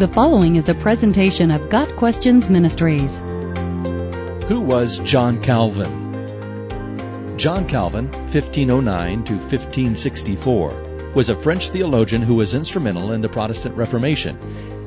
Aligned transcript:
The 0.00 0.08
following 0.08 0.56
is 0.56 0.70
a 0.70 0.74
presentation 0.74 1.50
of 1.50 1.68
Got 1.68 1.94
Questions 1.96 2.48
Ministries. 2.48 3.18
Who 4.48 4.62
was 4.62 4.98
John 5.00 5.42
Calvin? 5.42 7.36
John 7.36 7.68
Calvin, 7.68 8.10
1509 8.32 9.24
to 9.24 9.34
1564, 9.34 11.12
was 11.14 11.28
a 11.28 11.36
French 11.36 11.68
theologian 11.68 12.22
who 12.22 12.36
was 12.36 12.54
instrumental 12.54 13.12
in 13.12 13.20
the 13.20 13.28
Protestant 13.28 13.76
Reformation 13.76 14.38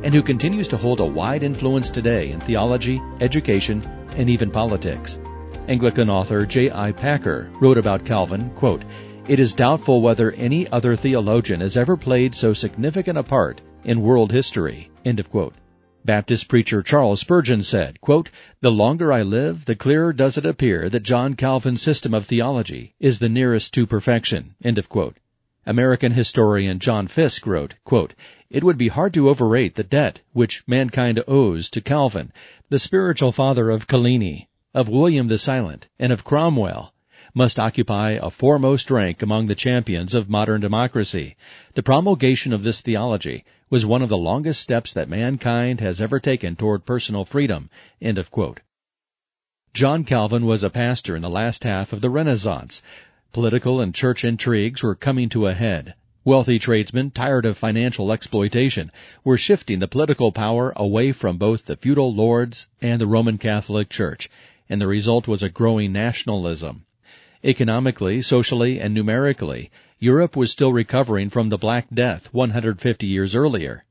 and 0.04 0.16
who 0.16 0.24
continues 0.24 0.68
to 0.70 0.78
hold 0.78 1.00
a 1.00 1.06
wide 1.06 1.44
influence 1.44 1.92
today 1.92 2.32
in 2.32 2.40
theology, 2.40 3.00
education, 3.20 3.86
and 4.18 4.32
even 4.32 4.50
politics. 4.50 5.20
Anglican 5.68 6.10
author 6.10 6.44
J.I. 6.44 6.92
Packer 6.92 7.52
wrote 7.62 7.78
about 7.78 8.04
Calvin, 8.04 8.50
quote, 8.56 8.82
It 9.28 9.38
is 9.38 9.54
doubtful 9.54 10.02
whether 10.02 10.32
any 10.32 10.68
other 10.70 10.96
theologian 10.96 11.62
has 11.62 11.78
ever 11.78 11.96
played 11.96 12.34
so 12.34 12.56
significant 12.56 13.20
a 13.20 13.24
part 13.24 13.62
in 13.84 14.02
world 14.02 14.32
history. 14.32 14.90
End 15.06 15.20
of 15.20 15.30
quote. 15.30 15.54
Baptist 16.06 16.50
preacher 16.50 16.84
Charles 16.84 17.22
Spurgeon 17.22 17.64
said, 17.64 18.02
quote, 18.02 18.30
The 18.60 18.72
longer 18.72 19.14
I 19.14 19.22
live, 19.22 19.66
the 19.66 19.76
clearer 19.76 20.12
does 20.12 20.38
it 20.38 20.46
appear 20.46 20.90
that 20.90 21.04
John 21.04 21.34
Calvin's 21.36 21.82
system 21.82 22.14
of 22.14 22.26
theology 22.26 22.94
is 23.00 23.20
the 23.20 23.30
nearest 23.30 23.74
to 23.76 23.88
perfection. 23.88 24.56
End 24.62 24.78
of 24.78 24.90
quote. 24.90 25.18
American 25.66 26.12
historian 26.12 26.80
John 26.80 27.08
Fiske 27.08 27.48
wrote, 27.48 27.76
quote, 27.86 28.14
It 28.50 28.66
would 28.66 28.78
be 28.78 28.90
hard 28.90 29.14
to 29.14 29.30
overrate 29.30 29.76
the 29.76 29.84
debt 29.84 30.20
which 30.34 30.68
mankind 30.68 31.24
owes 31.26 31.70
to 31.70 31.80
Calvin, 31.80 32.34
the 32.68 32.80
spiritual 32.80 33.32
father 33.32 33.70
of 33.70 33.88
Coligny, 33.88 34.50
of 34.74 34.90
William 34.90 35.30
the 35.30 35.38
Silent, 35.38 35.88
and 35.98 36.12
of 36.12 36.26
Cromwell, 36.26 36.94
must 37.34 37.60
occupy 37.60 38.12
a 38.22 38.30
foremost 38.30 38.92
rank 38.92 39.22
among 39.22 39.48
the 39.48 39.56
champions 39.56 40.14
of 40.14 40.30
modern 40.30 40.60
democracy. 40.60 41.36
The 41.76 41.82
promulgation 41.82 42.52
of 42.52 42.64
this 42.64 42.82
theology 42.82 43.46
was 43.74 43.88
one 43.88 44.04
of 44.04 44.10
the 44.10 44.16
longest 44.16 44.62
steps 44.62 44.94
that 44.94 45.10
mankind 45.10 45.82
has 45.82 46.00
ever 46.00 46.20
taken 46.20 46.56
toward 46.56 46.86
personal 46.86 47.26
freedom. 47.26 47.72
John 49.74 50.04
Calvin 50.04 50.46
was 50.46 50.62
a 50.62 50.70
pastor 50.70 51.16
in 51.16 51.24
the 51.24 51.30
last 51.32 51.64
half 51.64 51.92
of 51.92 52.00
the 52.00 52.12
Renaissance. 52.12 52.84
Political 53.32 53.82
and 53.82 53.96
church 53.96 54.24
intrigues 54.24 54.84
were 54.84 54.94
coming 54.94 55.28
to 55.30 55.48
a 55.48 55.56
head. 55.56 55.96
Wealthy 56.24 56.60
tradesmen, 56.60 57.10
tired 57.10 57.48
of 57.48 57.58
financial 57.58 58.12
exploitation, 58.12 58.92
were 59.24 59.40
shifting 59.40 59.80
the 59.80 59.88
political 59.88 60.32
power 60.32 60.72
away 60.76 61.12
from 61.12 61.40
both 61.40 61.66
the 61.66 61.76
feudal 61.76 62.14
lords 62.14 62.68
and 62.80 63.02
the 63.02 63.08
Roman 63.08 63.40
Catholic 63.40 63.90
Church, 63.90 64.30
and 64.70 64.80
the 64.80 64.86
result 64.86 65.28
was 65.28 65.42
a 65.42 65.50
growing 65.50 65.92
nationalism. 65.92 66.86
Economically, 67.44 68.22
socially, 68.22 68.80
and 68.80 68.94
numerically, 68.94 69.72
Europe 70.04 70.36
was 70.36 70.52
still 70.52 70.74
recovering 70.74 71.30
from 71.30 71.48
the 71.48 71.58
Black 71.58 71.88
Death 71.90 72.28
150 72.34 73.08
years 73.08 73.34
earlier. 73.34 73.86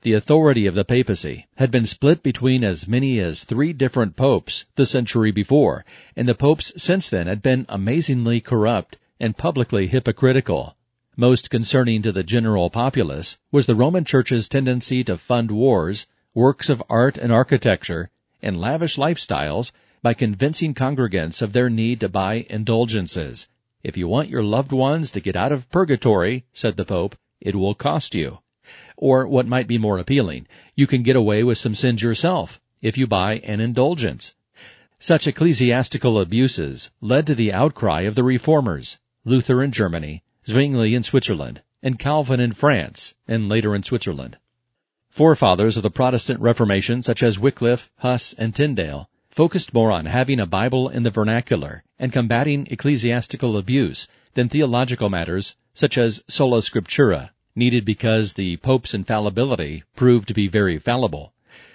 The 0.00 0.12
authority 0.12 0.66
of 0.66 0.74
the 0.74 0.84
papacy 0.84 1.46
had 1.54 1.70
been 1.70 1.86
split 1.86 2.20
between 2.20 2.64
as 2.64 2.88
many 2.88 3.20
as 3.20 3.44
three 3.44 3.72
different 3.72 4.16
popes 4.16 4.66
the 4.74 4.86
century 4.86 5.30
before, 5.30 5.84
and 6.16 6.26
the 6.26 6.34
popes 6.34 6.72
since 6.76 7.08
then 7.08 7.28
had 7.28 7.42
been 7.42 7.64
amazingly 7.68 8.40
corrupt 8.40 8.98
and 9.20 9.36
publicly 9.36 9.86
hypocritical. 9.86 10.74
Most 11.16 11.48
concerning 11.48 12.02
to 12.02 12.10
the 12.10 12.24
general 12.24 12.68
populace 12.68 13.38
was 13.52 13.66
the 13.66 13.76
Roman 13.76 14.04
Church's 14.04 14.48
tendency 14.48 15.04
to 15.04 15.16
fund 15.16 15.52
wars, 15.52 16.08
works 16.34 16.70
of 16.70 16.82
art 16.90 17.16
and 17.16 17.30
architecture, 17.30 18.10
and 18.42 18.60
lavish 18.60 18.96
lifestyles 18.96 19.70
by 20.02 20.12
convincing 20.12 20.74
congregants 20.74 21.40
of 21.40 21.52
their 21.52 21.70
need 21.70 22.00
to 22.00 22.08
buy 22.08 22.44
indulgences. 22.50 23.48
If 23.82 23.96
you 23.96 24.06
want 24.06 24.28
your 24.28 24.44
loved 24.44 24.70
ones 24.70 25.10
to 25.10 25.20
get 25.20 25.34
out 25.34 25.50
of 25.50 25.68
purgatory, 25.70 26.44
said 26.52 26.76
the 26.76 26.84
Pope, 26.84 27.16
it 27.40 27.56
will 27.56 27.74
cost 27.74 28.14
you. 28.14 28.38
Or 28.96 29.26
what 29.26 29.48
might 29.48 29.66
be 29.66 29.76
more 29.76 29.98
appealing, 29.98 30.46
you 30.76 30.86
can 30.86 31.02
get 31.02 31.16
away 31.16 31.42
with 31.42 31.58
some 31.58 31.74
sins 31.74 32.00
yourself 32.00 32.60
if 32.80 32.96
you 32.96 33.08
buy 33.08 33.38
an 33.38 33.60
indulgence. 33.60 34.36
Such 35.00 35.26
ecclesiastical 35.26 36.20
abuses 36.20 36.92
led 37.00 37.26
to 37.26 37.34
the 37.34 37.52
outcry 37.52 38.02
of 38.02 38.14
the 38.14 38.22
reformers, 38.22 39.00
Luther 39.24 39.62
in 39.62 39.72
Germany, 39.72 40.22
Zwingli 40.46 40.94
in 40.94 41.02
Switzerland, 41.02 41.62
and 41.82 41.98
Calvin 41.98 42.38
in 42.38 42.52
France, 42.52 43.14
and 43.26 43.48
later 43.48 43.74
in 43.74 43.82
Switzerland. 43.82 44.38
Forefathers 45.08 45.76
of 45.76 45.82
the 45.82 45.90
Protestant 45.90 46.40
Reformation 46.40 47.02
such 47.02 47.22
as 47.22 47.38
Wycliffe, 47.38 47.90
Huss, 47.98 48.32
and 48.34 48.54
Tyndale 48.54 49.08
focused 49.32 49.72
more 49.72 49.90
on 49.90 50.04
having 50.04 50.38
a 50.38 50.46
Bible 50.46 50.90
in 50.90 51.04
the 51.04 51.10
vernacular 51.10 51.82
and 51.98 52.12
combating 52.12 52.68
ecclesiastical 52.70 53.56
abuse 53.56 54.06
than 54.34 54.48
theological 54.48 55.08
matters 55.08 55.56
such 55.72 55.96
as 55.96 56.22
sola 56.28 56.58
scriptura, 56.58 57.30
needed 57.56 57.82
because 57.82 58.34
the 58.34 58.58
Pope's 58.58 58.92
infallibility 58.92 59.84
proved 59.96 60.28
to 60.28 60.34
be 60.34 60.48
very 60.48 60.78
fallible, 60.78 61.32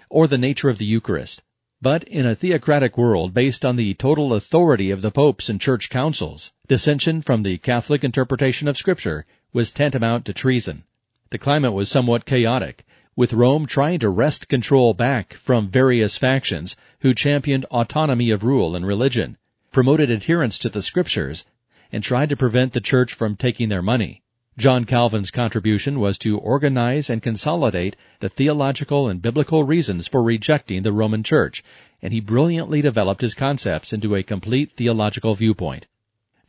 or 0.07 0.28
the 0.28 0.38
nature 0.38 0.69
of 0.69 0.78
the 0.78 0.85
Eucharist. 0.85 1.41
But 1.81 2.03
in 2.03 2.28
a 2.28 2.35
theocratic 2.35 2.95
world 2.95 3.34
based 3.34 3.66
on 3.66 3.75
the 3.75 3.95
total 3.95 4.34
authority 4.34 4.91
of 4.91 5.01
the 5.01 5.12
popes 5.12 5.50
and 5.50 5.59
church 5.59 5.89
councils, 5.89 6.51
dissension 6.68 7.24
from 7.24 7.41
the 7.41 7.57
Catholic 7.57 8.03
interpretation 8.03 8.68
of 8.68 8.78
Scripture 8.78 9.25
was 9.51 9.72
tantamount 9.72 10.25
to 10.25 10.34
treason. 10.34 10.84
The 11.31 11.39
climate 11.39 11.74
was 11.74 11.89
somewhat 11.89 12.25
chaotic, 12.25 12.85
with 13.17 13.33
Rome 13.33 13.66
trying 13.66 13.97
to 13.97 14.09
wrest 14.09 14.47
control 14.47 14.94
back 14.94 15.33
from 15.33 15.67
various 15.67 16.17
factions 16.17 16.75
who 17.00 17.16
championed 17.16 17.66
autonomy 17.66 18.29
of 18.29 18.44
rule 18.44 18.75
and 18.75 18.85
religion, 18.85 19.35
promoted 19.72 20.11
adherence 20.11 20.59
to 20.59 20.69
the 20.69 20.83
scriptures, 20.83 21.44
and 21.91 22.03
tried 22.03 22.29
to 22.29 22.38
prevent 22.38 22.73
the 22.73 22.79
church 22.79 23.16
from 23.16 23.35
taking 23.35 23.69
their 23.69 23.81
money. 23.81 24.22
John 24.56 24.85
Calvin's 24.85 25.31
contribution 25.31 26.00
was 26.00 26.19
to 26.19 26.38
organize 26.38 27.09
and 27.09 27.22
consolidate 27.22 27.95
the 28.19 28.29
theological 28.29 29.09
and 29.09 29.19
biblical 29.19 29.63
reasons 29.63 30.07
for 30.07 30.22
rejecting 30.22 30.83
the 30.83 30.94
Roman 30.94 31.23
Church, 31.23 31.63
and 32.03 32.13
he 32.13 32.19
brilliantly 32.19 32.81
developed 32.83 33.22
his 33.22 33.33
concepts 33.33 33.94
into 33.94 34.16
a 34.16 34.22
complete 34.22 34.72
theological 34.72 35.33
viewpoint. 35.33 35.88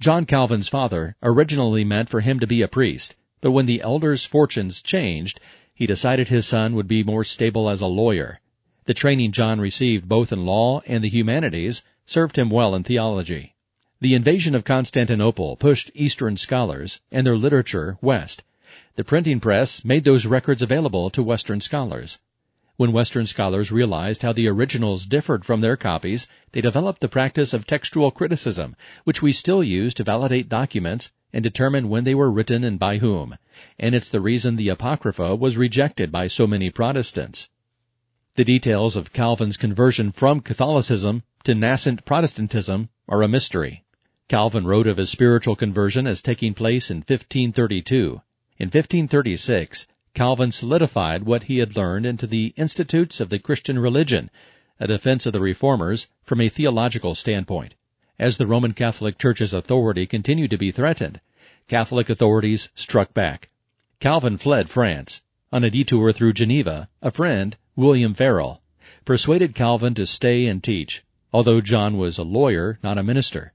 John 0.00 0.26
Calvin's 0.26 0.68
father 0.68 1.16
originally 1.22 1.84
meant 1.84 2.10
for 2.10 2.20
him 2.20 2.38
to 2.40 2.46
be 2.46 2.60
a 2.60 2.68
priest, 2.68 3.14
but 3.40 3.52
when 3.52 3.66
the 3.66 3.80
elder's 3.80 4.24
fortunes 4.24 4.82
changed, 4.82 5.40
he 5.78 5.86
decided 5.86 6.26
his 6.26 6.44
son 6.44 6.74
would 6.74 6.88
be 6.88 7.04
more 7.04 7.22
stable 7.22 7.70
as 7.70 7.80
a 7.80 7.86
lawyer. 7.86 8.40
The 8.86 8.94
training 8.94 9.30
John 9.30 9.60
received 9.60 10.08
both 10.08 10.32
in 10.32 10.44
law 10.44 10.80
and 10.88 11.04
the 11.04 11.08
humanities 11.08 11.84
served 12.04 12.36
him 12.36 12.50
well 12.50 12.74
in 12.74 12.82
theology. 12.82 13.54
The 14.00 14.14
invasion 14.14 14.56
of 14.56 14.64
Constantinople 14.64 15.54
pushed 15.54 15.92
Eastern 15.94 16.36
scholars 16.36 17.00
and 17.12 17.24
their 17.24 17.38
literature 17.38 17.96
west. 18.00 18.42
The 18.96 19.04
printing 19.04 19.38
press 19.38 19.84
made 19.84 20.02
those 20.02 20.26
records 20.26 20.62
available 20.62 21.10
to 21.10 21.22
Western 21.22 21.60
scholars. 21.60 22.18
When 22.76 22.90
Western 22.90 23.26
scholars 23.26 23.70
realized 23.70 24.22
how 24.22 24.32
the 24.32 24.48
originals 24.48 25.06
differed 25.06 25.44
from 25.44 25.60
their 25.60 25.76
copies, 25.76 26.26
they 26.50 26.60
developed 26.60 27.00
the 27.00 27.06
practice 27.06 27.54
of 27.54 27.68
textual 27.68 28.10
criticism, 28.10 28.74
which 29.04 29.22
we 29.22 29.30
still 29.30 29.62
use 29.62 29.94
to 29.94 30.02
validate 30.02 30.48
documents 30.48 31.12
and 31.32 31.44
determine 31.44 31.88
when 31.88 32.02
they 32.02 32.16
were 32.16 32.32
written 32.32 32.64
and 32.64 32.80
by 32.80 32.98
whom. 32.98 33.36
And 33.78 33.94
it's 33.94 34.08
the 34.08 34.20
reason 34.20 34.56
the 34.56 34.69
Apocrypha 34.69 35.34
was 35.34 35.56
rejected 35.56 36.12
by 36.12 36.28
so 36.28 36.46
many 36.46 36.70
Protestants. 36.70 37.50
The 38.36 38.44
details 38.44 38.94
of 38.94 39.12
Calvin's 39.12 39.56
conversion 39.56 40.12
from 40.12 40.41
Catholicism 40.41 41.24
to 41.42 41.54
nascent 41.54 42.04
Protestantism 42.04 42.88
are 43.08 43.22
a 43.22 43.28
mystery. 43.28 43.84
Calvin 44.28 44.66
wrote 44.66 44.86
of 44.86 44.98
his 44.98 45.10
spiritual 45.10 45.56
conversion 45.56 46.06
as 46.06 46.22
taking 46.22 46.54
place 46.54 46.91
in 46.91 46.98
1532. 46.98 48.22
In 48.58 48.66
1536, 48.66 49.86
Calvin 50.14 50.50
solidified 50.50 51.25
what 51.25 51.44
he 51.44 51.58
had 51.58 51.76
learned 51.76 52.04
into 52.04 52.26
the 52.26 52.52
Institutes 52.56 53.20
of 53.20 53.30
the 53.30 53.38
Christian 53.38 53.78
Religion, 53.78 54.30
a 54.78 54.86
defense 54.86 55.26
of 55.26 55.32
the 55.32 55.40
Reformers 55.40 56.08
from 56.22 56.40
a 56.40 56.48
theological 56.48 57.14
standpoint. 57.14 57.75
As 58.19 58.36
the 58.36 58.46
Roman 58.46 58.72
Catholic 58.72 59.16
Church's 59.16 59.54
authority 59.54 60.06
continued 60.06 60.50
to 60.50 60.58
be 60.58 60.70
threatened, 60.70 61.20
Catholic 61.68 62.08
authorities 62.08 62.70
struck 62.74 63.12
back. 63.12 63.50
Calvin 64.00 64.38
fled 64.38 64.70
France. 64.70 65.20
On 65.52 65.62
a 65.62 65.70
detour 65.70 66.12
through 66.12 66.32
Geneva, 66.32 66.88
a 67.02 67.10
friend, 67.10 67.58
William 67.76 68.14
Farel, 68.14 68.62
persuaded 69.04 69.54
Calvin 69.54 69.93
to 69.93 70.06
stay 70.06 70.46
and 70.46 70.64
teach, 70.64 71.04
although 71.31 71.60
John 71.60 71.98
was 71.98 72.16
a 72.16 72.22
lawyer, 72.22 72.78
not 72.82 72.96
a 72.96 73.02
minister. 73.02 73.52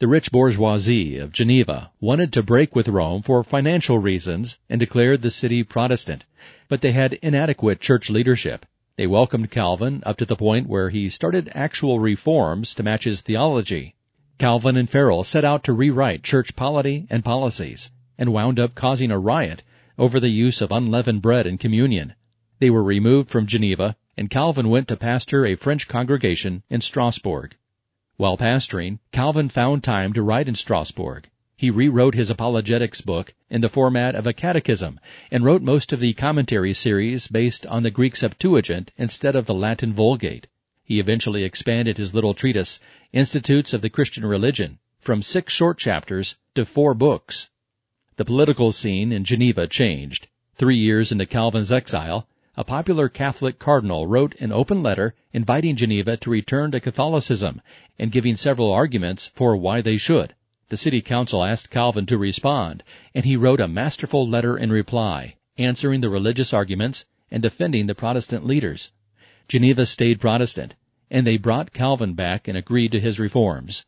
The 0.00 0.06
rich 0.06 0.30
bourgeoisie 0.30 1.16
of 1.16 1.32
Geneva 1.32 1.92
wanted 1.98 2.30
to 2.34 2.42
break 2.42 2.76
with 2.76 2.88
Rome 2.88 3.22
for 3.22 3.42
financial 3.42 3.98
reasons 3.98 4.58
and 4.68 4.78
declared 4.78 5.22
the 5.22 5.30
city 5.30 5.62
Protestant, 5.62 6.26
but 6.68 6.82
they 6.82 6.92
had 6.92 7.14
inadequate 7.22 7.80
church 7.80 8.10
leadership. 8.10 8.66
They 8.96 9.06
welcomed 9.06 9.50
Calvin 9.50 10.02
up 10.04 10.18
to 10.18 10.26
the 10.26 10.36
point 10.36 10.68
where 10.68 10.90
he 10.90 11.08
started 11.08 11.50
actual 11.54 12.00
reforms 12.00 12.74
to 12.74 12.82
match 12.82 13.04
his 13.04 13.22
theology. 13.22 13.94
Calvin 14.38 14.76
and 14.76 14.90
Farel 14.90 15.24
set 15.24 15.44
out 15.44 15.64
to 15.64 15.72
rewrite 15.72 16.22
church 16.22 16.54
polity 16.56 17.06
and 17.08 17.24
policies, 17.24 17.90
and 18.18 18.32
wound 18.32 18.60
up 18.60 18.74
causing 18.74 19.10
a 19.10 19.18
riot 19.18 19.62
over 19.98 20.20
the 20.20 20.28
use 20.28 20.60
of 20.60 20.70
unleavened 20.70 21.22
bread 21.22 21.46
in 21.46 21.56
communion. 21.56 22.14
They 22.58 22.68
were 22.68 22.82
removed 22.82 23.30
from 23.30 23.46
Geneva, 23.46 23.96
and 24.14 24.28
Calvin 24.28 24.68
went 24.68 24.88
to 24.88 24.96
pastor 24.96 25.46
a 25.46 25.56
French 25.56 25.88
congregation 25.88 26.62
in 26.68 26.82
Strasbourg. 26.82 27.56
While 28.18 28.36
pastoring, 28.36 28.98
Calvin 29.10 29.48
found 29.48 29.82
time 29.82 30.12
to 30.12 30.22
write 30.22 30.48
in 30.48 30.54
Strasbourg. 30.54 31.30
He 31.56 31.70
rewrote 31.70 32.14
his 32.14 32.28
apologetics 32.28 33.00
book 33.00 33.34
in 33.48 33.62
the 33.62 33.70
format 33.70 34.14
of 34.14 34.26
a 34.26 34.34
catechism 34.34 35.00
and 35.30 35.44
wrote 35.44 35.62
most 35.62 35.94
of 35.94 36.00
the 36.00 36.12
commentary 36.12 36.74
series 36.74 37.26
based 37.26 37.66
on 37.66 37.82
the 37.82 37.90
Greek 37.90 38.14
Septuagint 38.14 38.92
instead 38.98 39.34
of 39.34 39.46
the 39.46 39.54
Latin 39.54 39.94
Vulgate. 39.94 40.46
He 40.88 41.00
eventually 41.00 41.42
expanded 41.42 41.98
his 41.98 42.14
little 42.14 42.32
treatise, 42.32 42.78
Institutes 43.12 43.74
of 43.74 43.82
the 43.82 43.90
Christian 43.90 44.24
Religion, 44.24 44.78
from 45.00 45.20
six 45.20 45.52
short 45.52 45.78
chapters 45.78 46.36
to 46.54 46.64
four 46.64 46.94
books. 46.94 47.50
The 48.16 48.24
political 48.24 48.70
scene 48.70 49.10
in 49.10 49.24
Geneva 49.24 49.66
changed. 49.66 50.28
Three 50.54 50.78
years 50.78 51.10
into 51.10 51.26
Calvin's 51.26 51.72
exile, 51.72 52.28
a 52.56 52.62
popular 52.62 53.08
Catholic 53.08 53.58
cardinal 53.58 54.06
wrote 54.06 54.36
an 54.40 54.52
open 54.52 54.80
letter 54.80 55.16
inviting 55.32 55.74
Geneva 55.74 56.16
to 56.18 56.30
return 56.30 56.70
to 56.70 56.78
Catholicism 56.78 57.62
and 57.98 58.12
giving 58.12 58.36
several 58.36 58.72
arguments 58.72 59.26
for 59.34 59.56
why 59.56 59.80
they 59.80 59.96
should. 59.96 60.36
The 60.68 60.76
city 60.76 61.02
council 61.02 61.42
asked 61.42 61.68
Calvin 61.68 62.06
to 62.06 62.16
respond, 62.16 62.84
and 63.12 63.24
he 63.24 63.36
wrote 63.36 63.60
a 63.60 63.66
masterful 63.66 64.24
letter 64.24 64.56
in 64.56 64.70
reply, 64.70 65.34
answering 65.58 66.00
the 66.00 66.10
religious 66.10 66.54
arguments 66.54 67.06
and 67.28 67.42
defending 67.42 67.86
the 67.86 67.94
Protestant 67.96 68.46
leaders. 68.46 68.92
Geneva 69.48 69.86
stayed 69.86 70.20
Protestant, 70.20 70.74
and 71.10 71.26
they 71.26 71.36
brought 71.36 71.72
Calvin 71.72 72.14
back 72.14 72.48
and 72.48 72.58
agreed 72.58 72.90
to 72.92 73.00
his 73.00 73.20
reforms. 73.20 73.86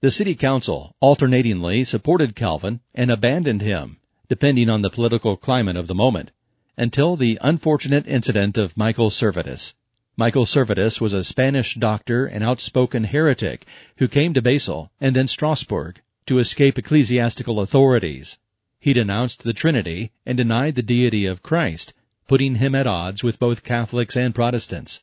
The 0.00 0.10
city 0.10 0.34
council 0.34 0.94
alternatingly 1.02 1.82
supported 1.84 2.36
Calvin 2.36 2.80
and 2.94 3.10
abandoned 3.10 3.62
him, 3.62 3.96
depending 4.28 4.70
on 4.70 4.82
the 4.82 4.90
political 4.90 5.36
climate 5.36 5.76
of 5.76 5.86
the 5.88 5.94
moment, 5.94 6.30
until 6.76 7.16
the 7.16 7.38
unfortunate 7.40 8.06
incident 8.06 8.56
of 8.56 8.76
Michael 8.76 9.10
Servetus. 9.10 9.74
Michael 10.16 10.46
Servetus 10.46 11.00
was 11.00 11.12
a 11.12 11.24
Spanish 11.24 11.74
doctor 11.74 12.26
and 12.26 12.44
outspoken 12.44 13.04
heretic 13.04 13.66
who 13.96 14.06
came 14.06 14.32
to 14.32 14.42
Basel 14.42 14.92
and 15.00 15.16
then 15.16 15.26
Strasbourg 15.26 16.00
to 16.26 16.38
escape 16.38 16.78
ecclesiastical 16.78 17.58
authorities. 17.58 18.38
He 18.78 18.92
denounced 18.92 19.42
the 19.42 19.52
Trinity 19.52 20.12
and 20.24 20.36
denied 20.36 20.76
the 20.76 20.82
deity 20.82 21.26
of 21.26 21.42
Christ, 21.42 21.94
putting 22.26 22.56
him 22.56 22.74
at 22.74 22.86
odds 22.86 23.22
with 23.22 23.38
both 23.38 23.64
Catholics 23.64 24.16
and 24.16 24.34
Protestants. 24.34 25.02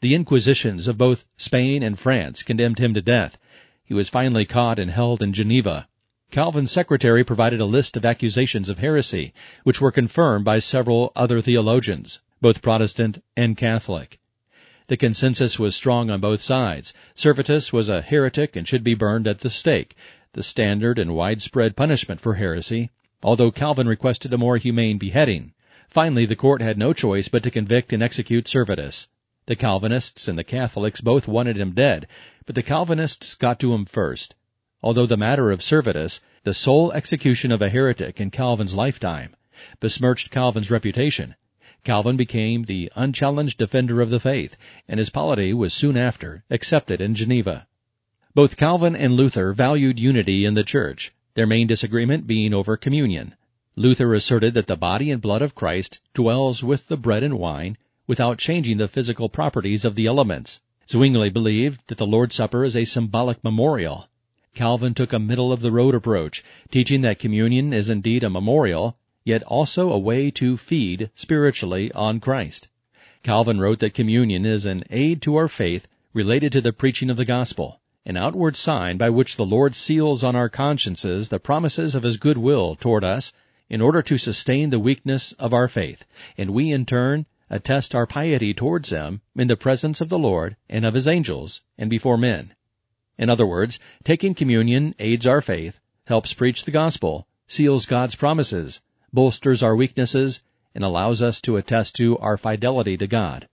The 0.00 0.14
Inquisitions 0.14 0.86
of 0.86 0.98
both 0.98 1.24
Spain 1.36 1.82
and 1.82 1.98
France 1.98 2.42
condemned 2.42 2.78
him 2.78 2.94
to 2.94 3.00
death. 3.00 3.38
He 3.84 3.94
was 3.94 4.08
finally 4.08 4.44
caught 4.44 4.78
and 4.78 4.90
held 4.90 5.22
in 5.22 5.32
Geneva. 5.32 5.88
Calvin's 6.30 6.70
secretary 6.70 7.24
provided 7.24 7.60
a 7.60 7.64
list 7.64 7.96
of 7.96 8.04
accusations 8.04 8.68
of 8.68 8.78
heresy, 8.78 9.32
which 9.64 9.80
were 9.80 9.90
confirmed 9.90 10.44
by 10.44 10.58
several 10.58 11.10
other 11.16 11.40
theologians, 11.40 12.20
both 12.40 12.60
Protestant 12.60 13.22
and 13.36 13.56
Catholic. 13.56 14.18
The 14.88 14.96
consensus 14.96 15.58
was 15.58 15.76
strong 15.76 16.10
on 16.10 16.20
both 16.20 16.42
sides. 16.42 16.92
Servetus 17.14 17.72
was 17.72 17.88
a 17.88 18.02
heretic 18.02 18.56
and 18.56 18.66
should 18.66 18.84
be 18.84 18.94
burned 18.94 19.26
at 19.26 19.40
the 19.40 19.50
stake, 19.50 19.96
the 20.32 20.42
standard 20.42 20.98
and 20.98 21.14
widespread 21.14 21.76
punishment 21.76 22.20
for 22.20 22.34
heresy, 22.34 22.90
although 23.22 23.50
Calvin 23.50 23.88
requested 23.88 24.32
a 24.32 24.38
more 24.38 24.56
humane 24.56 24.98
beheading. 24.98 25.52
Finally, 25.88 26.26
the 26.26 26.36
court 26.36 26.60
had 26.60 26.76
no 26.76 26.92
choice 26.92 27.28
but 27.28 27.42
to 27.42 27.50
convict 27.50 27.92
and 27.92 28.02
execute 28.02 28.46
Servetus. 28.46 29.08
The 29.46 29.56
Calvinists 29.56 30.28
and 30.28 30.38
the 30.38 30.44
Catholics 30.44 31.00
both 31.00 31.26
wanted 31.26 31.56
him 31.56 31.72
dead, 31.72 32.06
but 32.44 32.54
the 32.54 32.62
Calvinists 32.62 33.34
got 33.34 33.58
to 33.60 33.72
him 33.72 33.86
first. 33.86 34.34
Although 34.82 35.06
the 35.06 35.16
matter 35.16 35.50
of 35.50 35.62
Servetus, 35.62 36.20
the 36.44 36.52
sole 36.52 36.92
execution 36.92 37.50
of 37.50 37.62
a 37.62 37.70
heretic 37.70 38.20
in 38.20 38.30
Calvin's 38.30 38.74
lifetime, 38.74 39.34
besmirched 39.80 40.30
Calvin's 40.30 40.70
reputation, 40.70 41.34
Calvin 41.84 42.18
became 42.18 42.64
the 42.64 42.92
unchallenged 42.94 43.56
defender 43.56 44.02
of 44.02 44.10
the 44.10 44.20
faith, 44.20 44.58
and 44.86 44.98
his 44.98 45.08
polity 45.08 45.54
was 45.54 45.72
soon 45.72 45.96
after 45.96 46.44
accepted 46.50 47.00
in 47.00 47.14
Geneva. 47.14 47.66
Both 48.34 48.58
Calvin 48.58 48.94
and 48.94 49.14
Luther 49.14 49.54
valued 49.54 49.98
unity 49.98 50.44
in 50.44 50.52
the 50.52 50.64
church, 50.64 51.14
their 51.32 51.46
main 51.46 51.66
disagreement 51.66 52.26
being 52.26 52.52
over 52.52 52.76
communion. 52.76 53.34
Luther 53.80 54.12
asserted 54.12 54.54
that 54.54 54.66
the 54.66 54.74
body 54.74 55.08
and 55.08 55.22
blood 55.22 55.40
of 55.40 55.54
Christ 55.54 56.00
dwells 56.12 56.64
with 56.64 56.88
the 56.88 56.96
bread 56.96 57.22
and 57.22 57.38
wine 57.38 57.78
without 58.08 58.38
changing 58.38 58.76
the 58.76 58.88
physical 58.88 59.28
properties 59.28 59.84
of 59.84 59.94
the 59.94 60.06
elements. 60.06 60.60
Zwingli 60.90 61.30
believed 61.30 61.82
that 61.86 61.96
the 61.96 62.04
Lord's 62.04 62.34
Supper 62.34 62.64
is 62.64 62.74
a 62.74 62.84
symbolic 62.84 63.44
memorial. 63.44 64.08
Calvin 64.52 64.94
took 64.94 65.12
a 65.12 65.20
middle 65.20 65.52
of 65.52 65.60
the 65.60 65.70
road 65.70 65.94
approach, 65.94 66.42
teaching 66.72 67.02
that 67.02 67.20
communion 67.20 67.72
is 67.72 67.88
indeed 67.88 68.24
a 68.24 68.30
memorial, 68.30 68.96
yet 69.22 69.44
also 69.44 69.92
a 69.92 69.96
way 69.96 70.32
to 70.32 70.56
feed 70.56 71.10
spiritually 71.14 71.92
on 71.92 72.18
Christ. 72.18 72.66
Calvin 73.22 73.60
wrote 73.60 73.78
that 73.78 73.94
communion 73.94 74.44
is 74.44 74.66
an 74.66 74.82
aid 74.90 75.22
to 75.22 75.36
our 75.36 75.46
faith 75.46 75.86
related 76.12 76.50
to 76.50 76.60
the 76.60 76.72
preaching 76.72 77.10
of 77.10 77.16
the 77.16 77.24
gospel, 77.24 77.80
an 78.04 78.16
outward 78.16 78.56
sign 78.56 78.96
by 78.96 79.08
which 79.08 79.36
the 79.36 79.46
Lord 79.46 79.76
seals 79.76 80.24
on 80.24 80.34
our 80.34 80.48
consciences 80.48 81.28
the 81.28 81.38
promises 81.38 81.94
of 81.94 82.02
his 82.02 82.16
good 82.16 82.38
will 82.38 82.74
toward 82.74 83.04
us 83.04 83.32
in 83.68 83.80
order 83.80 84.02
to 84.02 84.18
sustain 84.18 84.70
the 84.70 84.78
weakness 84.78 85.32
of 85.32 85.52
our 85.52 85.68
faith, 85.68 86.04
and 86.36 86.50
we 86.50 86.72
in 86.72 86.86
turn 86.86 87.26
attest 87.50 87.94
our 87.94 88.06
piety 88.06 88.52
towards 88.52 88.90
them 88.90 89.20
in 89.36 89.48
the 89.48 89.56
presence 89.56 90.00
of 90.00 90.08
the 90.08 90.18
Lord 90.18 90.56
and 90.68 90.84
of 90.84 90.94
his 90.94 91.08
angels 91.08 91.62
and 91.76 91.88
before 91.88 92.18
men. 92.18 92.54
In 93.18 93.28
other 93.28 93.46
words, 93.46 93.78
taking 94.04 94.34
communion 94.34 94.94
aids 94.98 95.26
our 95.26 95.40
faith, 95.40 95.80
helps 96.06 96.32
preach 96.32 96.64
the 96.64 96.70
gospel, 96.70 97.26
seals 97.46 97.86
God's 97.86 98.14
promises, 98.14 98.80
bolsters 99.12 99.62
our 99.62 99.74
weaknesses, 99.74 100.42
and 100.74 100.84
allows 100.84 101.22
us 101.22 101.40
to 101.42 101.56
attest 101.56 101.96
to 101.96 102.16
our 102.18 102.36
fidelity 102.36 102.96
to 102.96 103.06
God. 103.06 103.48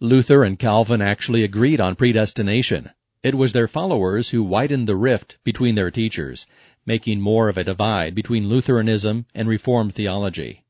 Luther 0.00 0.44
and 0.44 0.58
Calvin 0.58 1.02
actually 1.02 1.42
agreed 1.42 1.80
on 1.80 1.96
predestination. 1.96 2.90
It 3.20 3.34
was 3.34 3.52
their 3.52 3.66
followers 3.66 4.28
who 4.28 4.44
widened 4.44 4.86
the 4.86 4.94
rift 4.94 5.38
between 5.42 5.74
their 5.74 5.90
teachers, 5.90 6.46
making 6.86 7.20
more 7.20 7.48
of 7.48 7.58
a 7.58 7.64
divide 7.64 8.14
between 8.14 8.48
Lutheranism 8.48 9.26
and 9.34 9.48
Reformed 9.48 9.96
theology. 9.96 10.62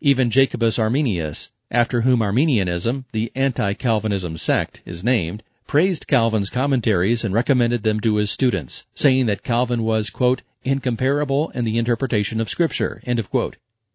Even 0.00 0.30
Jacobus 0.30 0.78
Arminius, 0.78 1.50
after 1.70 2.00
whom 2.00 2.22
Arminianism, 2.22 3.04
the 3.12 3.30
anti-Calvinism 3.34 4.38
sect, 4.38 4.80
is 4.86 5.04
named, 5.04 5.42
praised 5.66 6.06
Calvin's 6.06 6.48
commentaries 6.48 7.22
and 7.22 7.34
recommended 7.34 7.82
them 7.82 8.00
to 8.00 8.16
his 8.16 8.30
students, 8.30 8.86
saying 8.94 9.26
that 9.26 9.42
Calvin 9.42 9.82
was, 9.82 10.08
quote, 10.08 10.40
incomparable 10.64 11.50
in 11.50 11.66
the 11.66 11.76
interpretation 11.76 12.40
of 12.40 12.48
Scripture. 12.48 13.02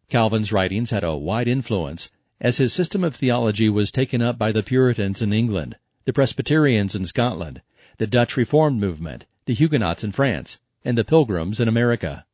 Calvin's 0.10 0.54
writings 0.54 0.92
had 0.92 1.04
a 1.04 1.18
wide 1.18 1.48
influence, 1.48 2.12
as 2.40 2.60
his 2.60 2.72
system 2.72 3.04
of 3.04 3.16
theology 3.16 3.68
was 3.68 3.90
taken 3.90 4.22
up 4.22 4.38
by 4.38 4.51
the 4.51 4.62
Puritans 4.62 5.24
in 5.24 5.34
England, 5.34 5.75
the 6.06 6.13
Presbyterians 6.13 6.94
in 6.94 7.08
Scotland, 7.08 7.63
the 7.97 8.07
Dutch 8.07 8.38
Reformed 8.38 8.80
movement, 8.80 9.25
the 9.45 9.53
Huguenots 9.53 10.03
in 10.03 10.12
France, 10.12 10.59
and 10.83 10.97
the 10.97 11.03
Pilgrims 11.03 11.59
in 11.59 11.68
America. 11.68 12.25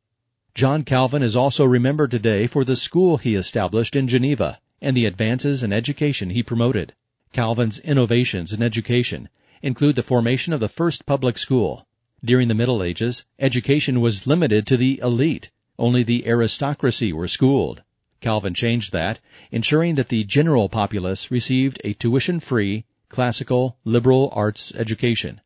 John 0.54 0.82
Calvin 0.84 1.22
is 1.22 1.36
also 1.36 1.64
remembered 1.64 2.10
today 2.10 2.46
for 2.46 2.64
the 2.64 2.76
school 2.76 3.16
he 3.16 3.34
established 3.34 3.96
in 3.96 4.08
Geneva 4.08 4.60
and 4.80 4.96
the 4.96 5.06
advances 5.06 5.62
in 5.62 5.72
education 5.72 6.30
he 6.30 6.42
promoted. 6.42 6.94
Calvin's 7.32 7.78
innovations 7.78 8.52
in 8.52 8.62
education 8.62 9.28
include 9.62 9.96
the 9.96 10.02
formation 10.02 10.52
of 10.52 10.60
the 10.60 10.68
first 10.68 11.06
public 11.06 11.38
school, 11.38 11.86
during 12.24 12.46
the 12.46 12.54
Middle 12.54 12.84
Ages, 12.84 13.26
education 13.40 14.00
was 14.00 14.28
limited 14.28 14.64
to 14.68 14.76
the 14.76 15.00
elite. 15.02 15.50
Only 15.76 16.04
the 16.04 16.24
aristocracy 16.24 17.12
were 17.12 17.26
schooled. 17.26 17.82
Calvin 18.20 18.54
changed 18.54 18.92
that, 18.92 19.18
ensuring 19.50 19.96
that 19.96 20.08
the 20.08 20.22
general 20.22 20.68
populace 20.68 21.32
received 21.32 21.80
a 21.82 21.94
tuition-free, 21.94 22.84
classical, 23.08 23.76
liberal 23.84 24.30
arts 24.32 24.72
education. 24.76 25.40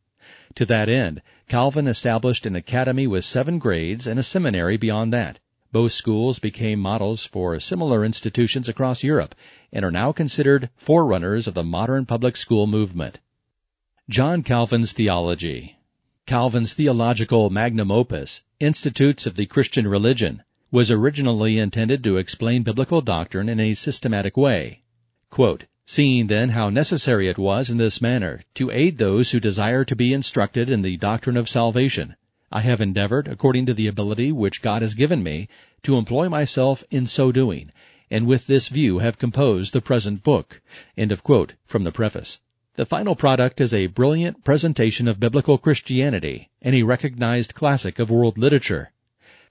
To 0.55 0.65
that 0.65 0.89
end, 0.89 1.21
Calvin 1.47 1.87
established 1.87 2.45
an 2.45 2.55
academy 2.55 3.07
with 3.07 3.23
seven 3.23 3.59
grades 3.59 4.05
and 4.05 4.19
a 4.19 4.23
seminary 4.23 4.75
beyond 4.75 5.13
that. 5.13 5.39
Both 5.71 5.91
schools 5.91 6.39
became 6.39 6.79
models 6.79 7.25
for 7.25 7.59
similar 7.59 8.03
institutions 8.03 8.67
across 8.67 9.03
Europe 9.03 9.35
and 9.71 9.85
are 9.85 9.91
now 9.91 10.11
considered 10.11 10.69
forerunners 10.75 11.47
of 11.47 11.53
the 11.53 11.63
modern 11.63 12.05
public 12.05 12.35
school 12.35 12.67
movement. 12.67 13.19
John 14.09 14.43
Calvin's 14.43 14.93
Theology 14.93 15.77
Calvin's 16.25 16.73
theological 16.73 17.49
magnum 17.49 17.91
opus, 17.91 18.41
Institutes 18.59 19.25
of 19.25 19.35
the 19.35 19.45
Christian 19.45 19.87
Religion, 19.87 20.43
was 20.71 20.91
originally 20.91 21.59
intended 21.59 22.03
to 22.03 22.17
explain 22.17 22.63
biblical 22.63 23.01
doctrine 23.01 23.47
in 23.47 23.59
a 23.59 23.73
systematic 23.73 24.35
way. 24.35 24.81
Quote, 25.29 25.65
Seeing 25.89 26.27
then 26.27 26.49
how 26.49 26.69
necessary 26.69 27.29
it 27.29 27.37
was 27.37 27.69
in 27.69 27.77
this 27.77 28.01
manner 28.01 28.41
to 28.55 28.69
aid 28.69 28.97
those 28.97 29.31
who 29.31 29.39
desire 29.39 29.85
to 29.85 29.95
be 29.95 30.11
instructed 30.11 30.69
in 30.69 30.81
the 30.81 30.97
doctrine 30.97 31.37
of 31.37 31.47
salvation, 31.47 32.17
I 32.51 32.59
have 32.59 32.81
endeavored, 32.81 33.29
according 33.29 33.67
to 33.67 33.73
the 33.73 33.87
ability 33.87 34.33
which 34.33 34.61
God 34.61 34.81
has 34.81 34.95
given 34.95 35.23
me, 35.23 35.47
to 35.83 35.95
employ 35.95 36.27
myself 36.27 36.83
in 36.91 37.05
so 37.05 37.31
doing, 37.31 37.71
and 38.11 38.27
with 38.27 38.47
this 38.47 38.67
view 38.67 38.99
have 38.99 39.17
composed 39.17 39.71
the 39.71 39.79
present 39.79 40.23
book. 40.23 40.59
Quote 41.23 41.53
from 41.65 41.85
the 41.85 41.93
preface. 41.93 42.41
The 42.75 42.85
final 42.85 43.15
product 43.15 43.61
is 43.61 43.73
a 43.73 43.87
brilliant 43.87 44.43
presentation 44.43 45.07
of 45.07 45.21
biblical 45.21 45.57
Christianity 45.57 46.49
and 46.61 46.75
a 46.75 46.83
recognized 46.83 47.53
classic 47.53 47.97
of 47.97 48.11
world 48.11 48.37
literature. 48.37 48.91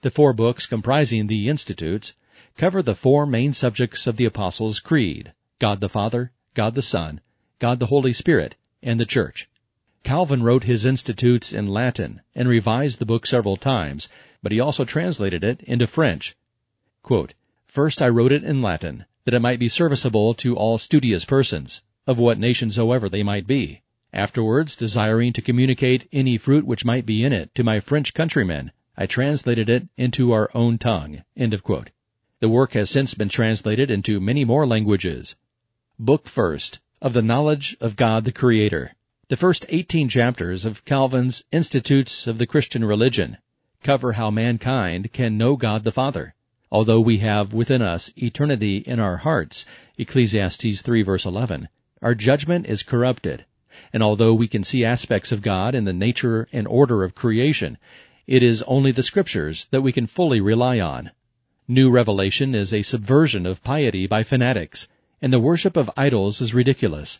The 0.01 0.11
four 0.11 0.33
books 0.33 0.67
comprising 0.67 1.25
the 1.25 1.49
Institutes 1.49 2.13
cover 2.55 2.83
the 2.83 2.93
four 2.93 3.25
main 3.25 3.53
subjects 3.53 4.05
of 4.05 4.17
the 4.17 4.25
Apostles' 4.25 4.79
Creed 4.79 5.33
God 5.59 5.81
the 5.81 5.89
Father, 5.89 6.31
God 6.53 6.75
the 6.75 6.83
Son, 6.83 7.19
God 7.57 7.79
the 7.79 7.87
Holy 7.87 8.13
Spirit, 8.13 8.55
and 8.83 8.99
the 8.99 9.07
Church. 9.07 9.49
Calvin 10.03 10.43
wrote 10.43 10.65
his 10.65 10.85
Institutes 10.85 11.51
in 11.51 11.65
Latin 11.65 12.21
and 12.35 12.47
revised 12.47 12.99
the 12.99 13.07
book 13.07 13.25
several 13.25 13.57
times, 13.57 14.07
but 14.43 14.51
he 14.51 14.59
also 14.59 14.85
translated 14.85 15.43
it 15.43 15.61
into 15.63 15.87
French. 15.87 16.35
Quote, 17.01 17.33
First 17.65 18.03
I 18.03 18.07
wrote 18.09 18.31
it 18.31 18.43
in 18.43 18.61
Latin, 18.61 19.05
that 19.25 19.33
it 19.33 19.41
might 19.41 19.57
be 19.57 19.67
serviceable 19.67 20.35
to 20.35 20.55
all 20.55 20.77
studious 20.77 21.25
persons, 21.25 21.81
of 22.05 22.19
what 22.19 22.37
nation 22.37 22.69
soever 22.69 23.09
they 23.09 23.23
might 23.23 23.47
be. 23.47 23.81
Afterwards, 24.13 24.75
desiring 24.75 25.33
to 25.33 25.41
communicate 25.41 26.07
any 26.13 26.37
fruit 26.37 26.67
which 26.67 26.85
might 26.85 27.07
be 27.07 27.23
in 27.23 27.33
it 27.33 27.55
to 27.55 27.63
my 27.63 27.79
French 27.79 28.13
countrymen, 28.13 28.71
I 28.95 29.07
translated 29.07 29.69
it 29.69 29.87
into 29.97 30.31
our 30.31 30.51
own 30.53 30.77
tongue. 30.77 31.23
The 31.35 32.49
work 32.49 32.73
has 32.73 32.91
since 32.91 33.15
been 33.15 33.29
translated 33.29 33.89
into 33.89 34.19
many 34.19 34.45
more 34.45 34.67
languages. 34.67 35.35
Book 35.99 36.27
First 36.27 36.79
of 37.01 37.13
the 37.13 37.23
Knowledge 37.23 37.75
of 37.81 37.95
God 37.95 38.23
the 38.23 38.31
Creator. 38.31 38.93
The 39.29 39.35
first 39.35 39.65
18 39.67 40.09
chapters 40.09 40.63
of 40.63 40.85
Calvin's 40.85 41.43
Institutes 41.51 42.27
of 42.27 42.37
the 42.37 42.45
Christian 42.45 42.85
Religion 42.85 43.37
cover 43.81 44.11
how 44.11 44.29
mankind 44.29 45.11
can 45.11 45.39
know 45.39 45.55
God 45.55 45.83
the 45.83 45.91
Father. 45.91 46.35
Although 46.71 46.99
we 46.99 47.17
have 47.17 47.51
within 47.51 47.81
us 47.81 48.11
eternity 48.15 48.77
in 48.77 48.99
our 48.99 49.17
hearts, 49.17 49.65
Ecclesiastes 49.97 50.83
3 50.83 51.01
verse 51.01 51.25
11, 51.25 51.67
our 52.03 52.13
judgment 52.13 52.67
is 52.67 52.83
corrupted. 52.83 53.45
And 53.91 54.03
although 54.03 54.35
we 54.35 54.47
can 54.47 54.63
see 54.63 54.85
aspects 54.85 55.31
of 55.31 55.41
God 55.41 55.73
in 55.73 55.85
the 55.85 55.93
nature 55.93 56.47
and 56.53 56.67
order 56.67 57.03
of 57.03 57.15
creation, 57.15 57.79
it 58.27 58.43
is 58.43 58.61
only 58.67 58.91
the 58.91 59.01
scriptures 59.01 59.65
that 59.71 59.81
we 59.81 59.91
can 59.91 60.05
fully 60.05 60.41
rely 60.41 60.79
on. 60.79 61.09
New 61.67 61.89
revelation 61.89 62.53
is 62.53 62.71
a 62.71 62.83
subversion 62.83 63.47
of 63.47 63.63
piety 63.63 64.05
by 64.05 64.21
fanatics, 64.21 64.87
and 65.21 65.33
the 65.33 65.39
worship 65.39 65.75
of 65.77 65.89
idols 65.97 66.41
is 66.41 66.53
ridiculous 66.53 67.19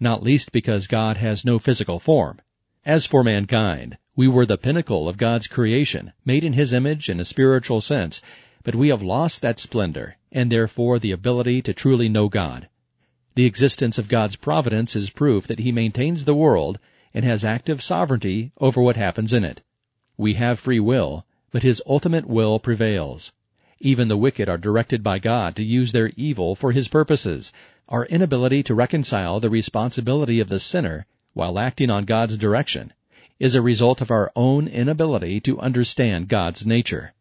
not 0.00 0.24
least 0.24 0.50
because 0.50 0.88
God 0.88 1.18
has 1.18 1.44
no 1.44 1.58
physical 1.58 2.00
form. 2.00 2.40
As 2.84 3.06
for 3.06 3.22
mankind, 3.22 3.96
we 4.16 4.26
were 4.26 4.44
the 4.44 4.58
pinnacle 4.58 5.08
of 5.08 5.16
God's 5.16 5.46
creation, 5.46 6.12
made 6.24 6.42
in 6.42 6.54
His 6.54 6.72
image 6.72 7.08
in 7.08 7.20
a 7.20 7.24
spiritual 7.24 7.80
sense, 7.80 8.20
but 8.64 8.74
we 8.74 8.88
have 8.88 9.02
lost 9.02 9.40
that 9.40 9.60
splendor, 9.60 10.16
and 10.32 10.50
therefore 10.50 10.98
the 10.98 11.12
ability 11.12 11.62
to 11.62 11.72
truly 11.72 12.08
know 12.08 12.28
God. 12.28 12.68
The 13.36 13.46
existence 13.46 13.96
of 13.96 14.08
God's 14.08 14.34
providence 14.34 14.96
is 14.96 15.10
proof 15.10 15.46
that 15.46 15.60
He 15.60 15.70
maintains 15.70 16.24
the 16.24 16.34
world 16.34 16.80
and 17.14 17.24
has 17.24 17.44
active 17.44 17.80
sovereignty 17.80 18.50
over 18.58 18.82
what 18.82 18.96
happens 18.96 19.32
in 19.32 19.44
it. 19.44 19.62
We 20.16 20.34
have 20.34 20.58
free 20.58 20.80
will, 20.80 21.24
but 21.52 21.62
His 21.62 21.80
ultimate 21.86 22.26
will 22.26 22.58
prevails. 22.58 23.32
Even 23.80 24.08
the 24.08 24.16
wicked 24.16 24.48
are 24.48 24.56
directed 24.56 25.02
by 25.02 25.18
God 25.18 25.56
to 25.56 25.64
use 25.64 25.90
their 25.90 26.12
evil 26.16 26.54
for 26.54 26.70
His 26.70 26.86
purposes, 26.86 27.52
our 27.88 28.06
inability 28.06 28.62
to 28.62 28.74
reconcile 28.74 29.40
the 29.40 29.50
responsibility 29.50 30.38
of 30.38 30.48
the 30.48 30.60
sinner 30.60 31.06
while 31.32 31.58
acting 31.58 31.90
on 31.90 32.04
God's 32.04 32.36
direction 32.36 32.92
is 33.40 33.56
a 33.56 33.62
result 33.62 34.00
of 34.00 34.10
our 34.10 34.30
own 34.36 34.68
inability 34.68 35.40
to 35.40 35.58
understand 35.58 36.28
God's 36.28 36.64
nature. 36.64 37.14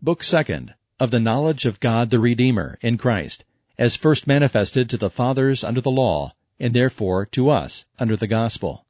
Book 0.00 0.22
Second 0.22 0.74
of 1.00 1.10
the 1.10 1.18
Knowledge 1.18 1.66
of 1.66 1.80
God 1.80 2.10
the 2.10 2.20
Redeemer 2.20 2.78
in 2.80 2.96
Christ, 2.96 3.44
as 3.76 3.96
first 3.96 4.26
manifested 4.26 4.88
to 4.88 4.96
the 4.96 5.10
fathers 5.10 5.64
under 5.64 5.80
the 5.80 5.90
law, 5.90 6.32
and 6.60 6.72
therefore 6.72 7.26
to 7.26 7.50
us 7.50 7.84
under 7.98 8.16
the 8.16 8.28
gospel. 8.28 8.86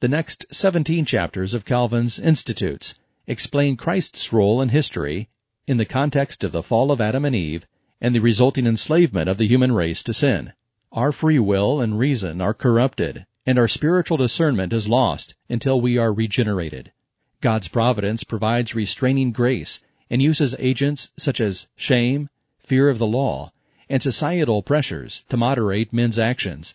The 0.00 0.08
next 0.08 0.46
17 0.52 1.04
chapters 1.04 1.52
of 1.52 1.64
Calvin's 1.64 2.18
Institutes 2.18 2.94
explain 3.26 3.76
Christ's 3.76 4.32
role 4.32 4.62
in 4.62 4.68
history 4.68 5.28
in 5.66 5.76
the 5.76 5.84
context 5.84 6.42
of 6.42 6.52
the 6.52 6.62
fall 6.62 6.90
of 6.90 7.00
Adam 7.00 7.24
and 7.24 7.36
Eve 7.36 7.66
and 8.00 8.14
the 8.14 8.20
resulting 8.20 8.66
enslavement 8.66 9.28
of 9.28 9.38
the 9.38 9.46
human 9.46 9.72
race 9.72 10.02
to 10.02 10.12
sin. 10.12 10.52
Our 10.90 11.12
free 11.12 11.38
will 11.38 11.80
and 11.80 11.98
reason 11.98 12.40
are 12.40 12.52
corrupted, 12.52 13.26
and 13.46 13.58
our 13.58 13.68
spiritual 13.68 14.16
discernment 14.16 14.72
is 14.72 14.88
lost 14.88 15.34
until 15.48 15.80
we 15.80 15.98
are 15.98 16.12
regenerated. 16.12 16.92
God's 17.40 17.68
providence 17.68 18.24
provides 18.24 18.74
restraining 18.74 19.32
grace 19.32 19.80
and 20.10 20.20
uses 20.20 20.54
agents 20.58 21.10
such 21.16 21.40
as 21.40 21.68
shame, 21.76 22.28
fear 22.58 22.88
of 22.88 22.98
the 22.98 23.06
law, 23.06 23.52
and 23.88 24.02
societal 24.02 24.62
pressures 24.62 25.24
to 25.28 25.36
moderate 25.36 25.92
men's 25.92 26.18
actions. 26.18 26.74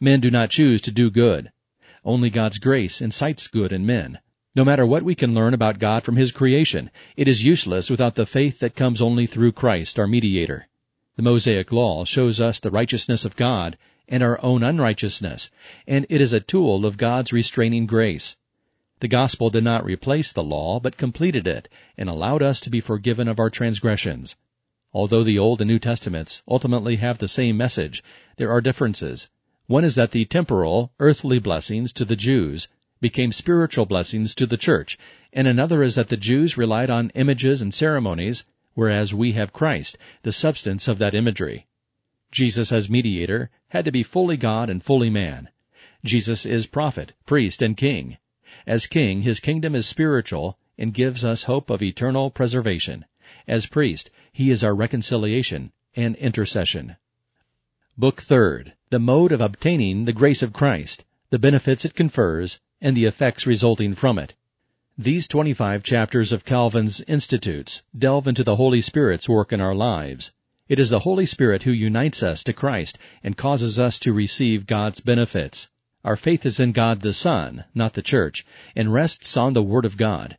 Men 0.00 0.20
do 0.20 0.30
not 0.30 0.50
choose 0.50 0.80
to 0.82 0.90
do 0.90 1.10
good. 1.10 1.52
Only 2.04 2.30
God's 2.30 2.58
grace 2.58 3.00
incites 3.00 3.46
good 3.48 3.72
in 3.72 3.84
men. 3.84 4.18
No 4.52 4.64
matter 4.64 4.84
what 4.84 5.04
we 5.04 5.14
can 5.14 5.32
learn 5.32 5.54
about 5.54 5.78
God 5.78 6.02
from 6.02 6.16
His 6.16 6.32
creation, 6.32 6.90
it 7.16 7.28
is 7.28 7.44
useless 7.44 7.88
without 7.88 8.16
the 8.16 8.26
faith 8.26 8.58
that 8.58 8.74
comes 8.74 9.00
only 9.00 9.26
through 9.26 9.52
Christ, 9.52 9.96
our 9.96 10.08
mediator. 10.08 10.66
The 11.14 11.22
Mosaic 11.22 11.70
Law 11.70 12.04
shows 12.04 12.40
us 12.40 12.58
the 12.58 12.72
righteousness 12.72 13.24
of 13.24 13.36
God 13.36 13.78
and 14.08 14.24
our 14.24 14.42
own 14.44 14.64
unrighteousness, 14.64 15.52
and 15.86 16.04
it 16.08 16.20
is 16.20 16.32
a 16.32 16.40
tool 16.40 16.84
of 16.84 16.96
God's 16.96 17.32
restraining 17.32 17.86
grace. 17.86 18.36
The 18.98 19.06
gospel 19.06 19.50
did 19.50 19.62
not 19.62 19.84
replace 19.84 20.32
the 20.32 20.42
law, 20.42 20.80
but 20.80 20.96
completed 20.96 21.46
it 21.46 21.68
and 21.96 22.08
allowed 22.08 22.42
us 22.42 22.58
to 22.62 22.70
be 22.70 22.80
forgiven 22.80 23.28
of 23.28 23.38
our 23.38 23.50
transgressions. 23.50 24.34
Although 24.92 25.22
the 25.22 25.38
Old 25.38 25.60
and 25.60 25.68
New 25.68 25.78
Testaments 25.78 26.42
ultimately 26.48 26.96
have 26.96 27.18
the 27.18 27.28
same 27.28 27.56
message, 27.56 28.02
there 28.36 28.50
are 28.50 28.60
differences. 28.60 29.30
One 29.68 29.84
is 29.84 29.94
that 29.94 30.10
the 30.10 30.24
temporal, 30.24 30.92
earthly 30.98 31.38
blessings 31.38 31.92
to 31.92 32.04
the 32.04 32.16
Jews 32.16 32.66
became 33.00 33.32
spiritual 33.32 33.86
blessings 33.86 34.34
to 34.34 34.46
the 34.46 34.56
church, 34.56 34.98
and 35.32 35.48
another 35.48 35.82
is 35.82 35.94
that 35.94 36.08
the 36.08 36.16
Jews 36.16 36.56
relied 36.56 36.90
on 36.90 37.10
images 37.14 37.60
and 37.60 37.72
ceremonies, 37.72 38.44
whereas 38.74 39.14
we 39.14 39.32
have 39.32 39.52
Christ, 39.52 39.96
the 40.22 40.32
substance 40.32 40.88
of 40.88 40.98
that 40.98 41.14
imagery. 41.14 41.66
Jesus 42.30 42.70
as 42.70 42.90
mediator 42.90 43.50
had 43.68 43.84
to 43.84 43.90
be 43.90 44.02
fully 44.02 44.36
God 44.36 44.70
and 44.70 44.82
fully 44.82 45.10
man. 45.10 45.48
Jesus 46.04 46.46
is 46.46 46.66
prophet, 46.66 47.12
priest, 47.26 47.62
and 47.62 47.76
king. 47.76 48.18
As 48.66 48.86
king, 48.86 49.22
his 49.22 49.40
kingdom 49.40 49.74
is 49.74 49.86
spiritual 49.86 50.58
and 50.78 50.94
gives 50.94 51.24
us 51.24 51.44
hope 51.44 51.70
of 51.70 51.82
eternal 51.82 52.30
preservation. 52.30 53.04
As 53.46 53.66
priest, 53.66 54.10
he 54.32 54.50
is 54.50 54.62
our 54.62 54.74
reconciliation 54.74 55.72
and 55.94 56.16
intercession. 56.16 56.96
Book 57.98 58.22
Third, 58.22 58.74
the 58.90 58.98
mode 58.98 59.32
of 59.32 59.40
obtaining 59.40 60.04
the 60.04 60.12
grace 60.12 60.42
of 60.42 60.52
Christ, 60.52 61.04
the 61.30 61.38
benefits 61.38 61.84
it 61.84 61.94
confers, 61.94 62.60
and 62.80 62.96
the 62.96 63.04
effects 63.04 63.46
resulting 63.46 63.94
from 63.94 64.18
it. 64.18 64.34
These 64.98 65.28
25 65.28 65.84
chapters 65.84 66.32
of 66.32 66.44
Calvin's 66.44 67.00
Institutes 67.02 67.84
delve 67.96 68.26
into 68.26 68.42
the 68.42 68.56
Holy 68.56 68.80
Spirit's 68.80 69.28
work 69.28 69.52
in 69.52 69.60
our 69.60 69.74
lives. 69.74 70.32
It 70.68 70.80
is 70.80 70.90
the 70.90 71.00
Holy 71.00 71.26
Spirit 71.26 71.62
who 71.62 71.70
unites 71.70 72.22
us 72.22 72.42
to 72.44 72.52
Christ 72.52 72.98
and 73.22 73.36
causes 73.36 73.78
us 73.78 73.98
to 74.00 74.12
receive 74.12 74.66
God's 74.66 74.98
benefits. 74.98 75.70
Our 76.04 76.16
faith 76.16 76.44
is 76.44 76.58
in 76.58 76.72
God 76.72 77.00
the 77.00 77.12
Son, 77.12 77.64
not 77.74 77.94
the 77.94 78.02
church, 78.02 78.44
and 78.74 78.92
rests 78.92 79.36
on 79.36 79.52
the 79.52 79.62
Word 79.62 79.84
of 79.84 79.96
God. 79.96 80.36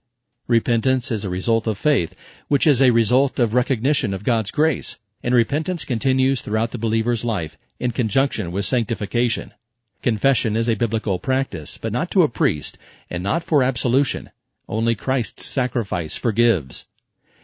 Repentance 0.47 1.09
is 1.09 1.23
a 1.23 1.29
result 1.29 1.67
of 1.67 1.77
faith, 1.77 2.15
which 2.49 2.67
is 2.67 2.81
a 2.81 2.91
result 2.91 3.39
of 3.39 3.53
recognition 3.53 4.13
of 4.13 4.25
God's 4.25 4.51
grace, 4.51 4.99
and 5.23 5.33
repentance 5.33 5.85
continues 5.85 6.41
throughout 6.41 6.71
the 6.71 6.77
believer's 6.77 7.23
life 7.23 7.57
in 7.79 7.91
conjunction 7.91 8.51
with 8.51 8.65
sanctification. 8.65 9.53
Confession 10.01 10.55
is 10.55 10.67
a 10.67 10.75
biblical 10.75 11.19
practice, 11.19 11.77
but 11.77 11.93
not 11.93 12.09
to 12.09 12.23
a 12.23 12.27
priest, 12.27 12.77
and 13.09 13.21
not 13.21 13.43
for 13.43 13.61
absolution. 13.61 14.31
Only 14.67 14.95
Christ's 14.95 15.45
sacrifice 15.45 16.15
forgives. 16.17 16.85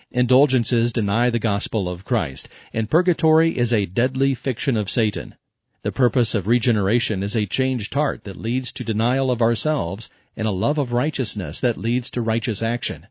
Indulgences 0.10 0.92
deny 0.92 1.30
the 1.30 1.38
gospel 1.38 1.88
of 1.88 2.06
Christ, 2.06 2.50
and 2.74 2.90
purgatory 2.90 3.58
is 3.58 3.72
a 3.72 3.86
deadly 3.86 4.34
fiction 4.34 4.76
of 4.76 4.90
Satan. 4.90 5.36
The 5.84 5.92
purpose 5.92 6.34
of 6.34 6.48
regeneration 6.48 7.22
is 7.22 7.36
a 7.36 7.46
changed 7.46 7.94
heart 7.94 8.24
that 8.24 8.38
leads 8.38 8.72
to 8.72 8.84
denial 8.84 9.30
of 9.30 9.42
ourselves 9.42 10.10
and 10.36 10.48
a 10.48 10.52
love 10.52 10.78
of 10.78 10.94
righteousness 10.94 11.60
that 11.60 11.78
leads 11.78 12.10
to 12.12 12.22
righteous 12.22 12.64
action. 12.64 13.08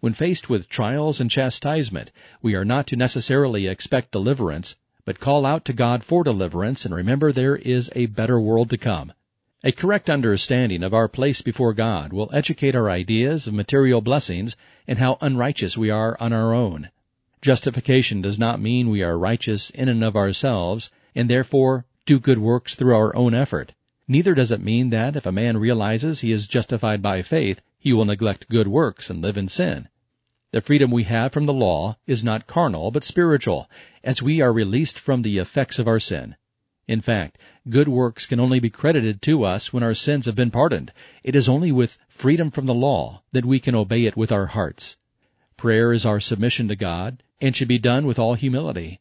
When 0.00 0.14
faced 0.14 0.48
with 0.48 0.68
trials 0.68 1.20
and 1.20 1.30
chastisement, 1.30 2.10
we 2.40 2.54
are 2.54 2.64
not 2.64 2.86
to 2.86 2.96
necessarily 2.96 3.66
expect 3.66 4.12
deliverance, 4.12 4.76
but 5.08 5.20
call 5.20 5.46
out 5.46 5.64
to 5.64 5.72
God 5.72 6.04
for 6.04 6.22
deliverance 6.22 6.84
and 6.84 6.94
remember 6.94 7.32
there 7.32 7.56
is 7.56 7.90
a 7.94 8.04
better 8.04 8.38
world 8.38 8.68
to 8.68 8.76
come. 8.76 9.10
A 9.64 9.72
correct 9.72 10.10
understanding 10.10 10.82
of 10.82 10.92
our 10.92 11.08
place 11.08 11.40
before 11.40 11.72
God 11.72 12.12
will 12.12 12.28
educate 12.30 12.74
our 12.76 12.90
ideas 12.90 13.46
of 13.46 13.54
material 13.54 14.02
blessings 14.02 14.54
and 14.86 14.98
how 14.98 15.16
unrighteous 15.22 15.78
we 15.78 15.88
are 15.88 16.14
on 16.20 16.34
our 16.34 16.52
own. 16.52 16.90
Justification 17.40 18.20
does 18.20 18.38
not 18.38 18.60
mean 18.60 18.90
we 18.90 19.02
are 19.02 19.16
righteous 19.16 19.70
in 19.70 19.88
and 19.88 20.04
of 20.04 20.14
ourselves 20.14 20.92
and 21.14 21.30
therefore 21.30 21.86
do 22.04 22.20
good 22.20 22.38
works 22.38 22.74
through 22.74 22.94
our 22.94 23.16
own 23.16 23.32
effort. 23.32 23.72
Neither 24.06 24.34
does 24.34 24.52
it 24.52 24.60
mean 24.60 24.90
that 24.90 25.16
if 25.16 25.24
a 25.24 25.32
man 25.32 25.56
realizes 25.56 26.20
he 26.20 26.32
is 26.32 26.46
justified 26.46 27.00
by 27.00 27.22
faith, 27.22 27.62
he 27.78 27.94
will 27.94 28.04
neglect 28.04 28.50
good 28.50 28.68
works 28.68 29.08
and 29.08 29.22
live 29.22 29.38
in 29.38 29.48
sin. 29.48 29.88
The 30.50 30.62
freedom 30.62 30.90
we 30.90 31.04
have 31.04 31.32
from 31.32 31.44
the 31.44 31.52
law 31.52 31.96
is 32.06 32.24
not 32.24 32.46
carnal 32.46 32.90
but 32.90 33.04
spiritual, 33.04 33.68
as 34.08 34.22
we 34.22 34.40
are 34.40 34.54
released 34.54 34.98
from 34.98 35.20
the 35.20 35.36
effects 35.36 35.78
of 35.78 35.86
our 35.86 36.00
sin. 36.00 36.34
In 36.86 37.02
fact, 37.02 37.36
good 37.68 37.88
works 37.88 38.24
can 38.24 38.40
only 38.40 38.58
be 38.58 38.70
credited 38.70 39.20
to 39.20 39.44
us 39.44 39.70
when 39.70 39.82
our 39.82 39.92
sins 39.92 40.24
have 40.24 40.34
been 40.34 40.50
pardoned. 40.50 40.92
It 41.22 41.36
is 41.36 41.46
only 41.46 41.70
with 41.70 41.98
freedom 42.08 42.50
from 42.50 42.64
the 42.64 42.72
law 42.72 43.20
that 43.32 43.44
we 43.44 43.60
can 43.60 43.74
obey 43.74 44.06
it 44.06 44.16
with 44.16 44.32
our 44.32 44.46
hearts. 44.46 44.96
Prayer 45.58 45.92
is 45.92 46.06
our 46.06 46.20
submission 46.20 46.68
to 46.68 46.74
God 46.74 47.22
and 47.38 47.54
should 47.54 47.68
be 47.68 47.78
done 47.78 48.06
with 48.06 48.18
all 48.18 48.32
humility. 48.32 48.98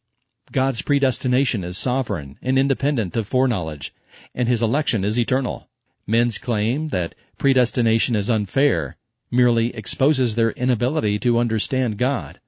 God's 0.52 0.82
predestination 0.82 1.64
is 1.64 1.78
sovereign 1.78 2.38
and 2.42 2.60
independent 2.60 3.16
of 3.16 3.30
foreknowledge, 3.30 3.94
and 4.36 4.50
His 4.50 4.62
election 4.62 5.06
is 5.06 5.18
eternal. 5.18 5.70
Men's 6.06 6.38
claim 6.38 6.90
that 6.90 7.16
predestination 7.38 8.18
is 8.18 8.30
unfair 8.30 8.98
merely 9.32 9.74
exposes 9.74 10.36
their 10.36 10.52
inability 10.52 11.18
to 11.20 11.40
understand 11.40 11.98
God. 11.98 12.42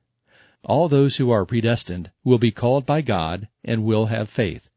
All 0.64 0.90
those 0.90 1.16
who 1.16 1.32
are 1.32 1.46
predestined 1.46 2.12
will 2.24 2.38
be 2.38 2.52
called 2.52 2.86
by 2.86 3.02
God 3.02 3.48
and 3.64 3.86
will 3.86 4.08
have 4.08 4.30
faith. 4.30 4.70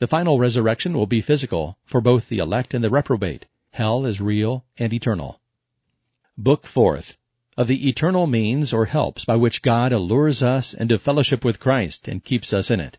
The 0.00 0.06
final 0.06 0.38
resurrection 0.38 0.92
will 0.94 1.06
be 1.06 1.20
physical 1.20 1.78
for 1.84 2.00
both 2.00 2.28
the 2.28 2.38
elect 2.38 2.74
and 2.74 2.82
the 2.82 2.90
reprobate. 2.90 3.46
Hell 3.70 4.04
is 4.06 4.20
real 4.20 4.64
and 4.76 4.92
eternal. 4.92 5.40
Book 6.36 6.66
Fourth 6.66 7.16
of 7.56 7.68
the 7.68 7.88
eternal 7.88 8.26
means 8.26 8.72
or 8.72 8.86
helps 8.86 9.24
by 9.24 9.36
which 9.36 9.62
God 9.62 9.92
allures 9.92 10.42
us 10.42 10.74
into 10.74 10.98
fellowship 10.98 11.44
with 11.44 11.60
Christ 11.60 12.08
and 12.08 12.24
keeps 12.24 12.52
us 12.52 12.70
in 12.70 12.80
it. 12.80 12.98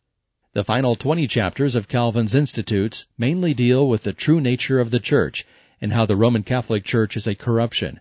The 0.53 0.63
final 0.63 0.95
20 0.95 1.27
chapters 1.27 1.75
of 1.75 1.87
Calvin's 1.87 2.35
Institutes 2.35 3.05
mainly 3.17 3.53
deal 3.53 3.87
with 3.87 4.03
the 4.03 4.13
true 4.13 4.39
nature 4.39 4.79
of 4.79 4.91
the 4.91 4.99
Church 4.99 5.45
and 5.81 5.93
how 5.93 6.05
the 6.05 6.15
Roman 6.15 6.43
Catholic 6.43 6.83
Church 6.83 7.17
is 7.17 7.25
a 7.25 7.35
corruption. 7.35 7.99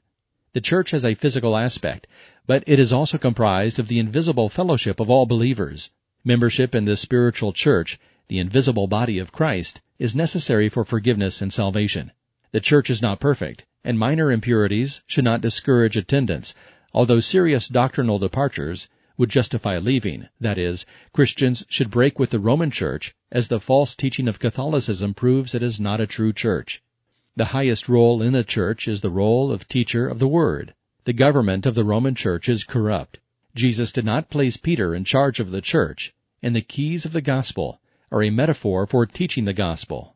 The 0.53 0.61
Church 0.61 0.91
has 0.91 1.05
a 1.05 1.15
physical 1.15 1.57
aspect, 1.57 2.07
but 2.51 2.65
it 2.67 2.81
is 2.81 2.93
also 2.93 3.17
comprised 3.17 3.79
of 3.79 3.87
the 3.87 4.01
invisible 4.01 4.49
fellowship 4.49 4.99
of 4.99 5.09
all 5.09 5.25
believers. 5.25 5.93
Membership 6.25 6.75
in 6.75 6.85
this 6.85 7.01
spiritual 7.01 7.53
church, 7.53 7.97
the 8.27 8.41
invisible 8.41 8.89
body 8.89 9.21
of 9.21 9.31
Christ, 9.31 9.81
is 10.01 10.17
necessary 10.17 10.69
for 10.69 10.85
forgiveness 10.85 11.41
and 11.41 11.53
salvation. 11.53 12.11
The 12.51 12.59
church 12.59 12.91
is 12.91 13.01
not 13.01 13.21
perfect, 13.21 13.67
and 13.85 13.97
minor 13.97 14.33
impurities 14.33 15.01
should 15.07 15.23
not 15.23 15.41
discourage 15.41 15.97
attendance, 15.97 16.53
although 16.93 17.21
serious 17.21 17.69
doctrinal 17.69 18.19
departures 18.19 18.89
would 19.17 19.31
justify 19.31 19.79
leaving. 19.79 20.27
That 20.41 20.59
is, 20.59 20.85
Christians 21.13 21.65
should 21.69 21.89
break 21.89 22.19
with 22.19 22.31
the 22.31 22.41
Roman 22.41 22.73
Church, 22.73 23.15
as 23.31 23.47
the 23.47 23.61
false 23.61 23.95
teaching 23.95 24.27
of 24.27 24.41
Catholicism 24.41 25.15
proves 25.15 25.55
it 25.55 25.63
is 25.63 25.79
not 25.79 26.01
a 26.01 26.07
true 26.09 26.33
church. 26.33 26.83
The 27.37 27.55
highest 27.55 27.89
role 27.89 28.21
in 28.21 28.33
the 28.33 28.43
church 28.43 28.89
is 28.89 29.03
the 29.03 29.09
role 29.09 29.53
of 29.53 29.69
teacher 29.69 30.09
of 30.09 30.19
the 30.19 30.27
Word. 30.27 30.75
The 31.11 31.15
government 31.15 31.67
of 31.67 31.75
the 31.75 31.83
Roman 31.83 32.15
Church 32.15 32.49
is 32.49 32.63
corrupt. 32.63 33.19
Jesus 33.57 33.91
did 33.91 34.05
not 34.05 34.31
place 34.31 34.57
Peter 34.57 34.95
in 34.95 35.03
charge 35.03 35.41
of 35.41 35.51
the 35.51 35.61
church, 35.61 36.15
and 36.41 36.55
the 36.55 36.61
keys 36.61 37.05
of 37.05 37.13
the 37.13 37.21
gospel 37.21 37.81
are 38.13 38.23
a 38.23 38.31
metaphor 38.31 38.87
for 38.87 39.07
teaching 39.07 39.45
the 39.45 39.53
gospel. 39.53 40.15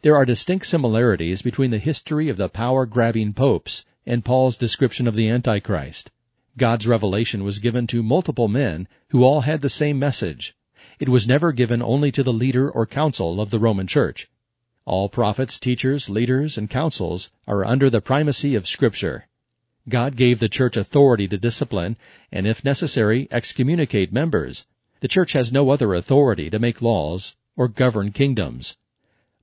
There 0.00 0.16
are 0.16 0.24
distinct 0.24 0.64
similarities 0.64 1.42
between 1.42 1.70
the 1.70 1.78
history 1.78 2.30
of 2.30 2.38
the 2.38 2.48
power-grabbing 2.48 3.34
popes 3.34 3.84
and 4.06 4.24
Paul's 4.24 4.56
description 4.56 5.06
of 5.06 5.16
the 5.16 5.28
Antichrist. 5.28 6.10
God's 6.56 6.86
revelation 6.86 7.44
was 7.44 7.58
given 7.58 7.86
to 7.88 8.02
multiple 8.02 8.48
men 8.48 8.88
who 9.08 9.24
all 9.24 9.42
had 9.42 9.60
the 9.60 9.68
same 9.68 9.98
message. 9.98 10.56
It 10.98 11.10
was 11.10 11.28
never 11.28 11.52
given 11.52 11.82
only 11.82 12.10
to 12.10 12.22
the 12.22 12.32
leader 12.32 12.70
or 12.70 12.86
council 12.86 13.38
of 13.38 13.50
the 13.50 13.58
Roman 13.58 13.86
Church. 13.86 14.30
All 14.86 15.10
prophets, 15.10 15.60
teachers, 15.60 16.08
leaders, 16.08 16.56
and 16.56 16.70
councils 16.70 17.30
are 17.46 17.66
under 17.66 17.90
the 17.90 18.00
primacy 18.00 18.54
of 18.54 18.66
Scripture. 18.66 19.28
God 19.88 20.14
gave 20.16 20.38
the 20.38 20.48
church 20.48 20.76
authority 20.76 21.26
to 21.28 21.36
discipline 21.36 21.96
and, 22.30 22.46
if 22.46 22.64
necessary, 22.64 23.26
excommunicate 23.30 24.12
members. 24.12 24.66
The 25.00 25.08
church 25.08 25.32
has 25.32 25.52
no 25.52 25.70
other 25.70 25.94
authority 25.94 26.48
to 26.50 26.58
make 26.60 26.80
laws 26.80 27.34
or 27.56 27.66
govern 27.66 28.12
kingdoms. 28.12 28.76